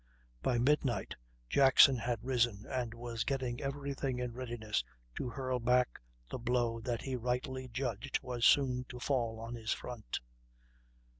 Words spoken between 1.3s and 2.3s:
Jackson had